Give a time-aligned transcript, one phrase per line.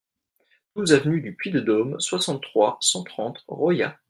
[0.75, 3.99] douze avenue du Puy de Dôme, soixante-trois, cent trente, Royat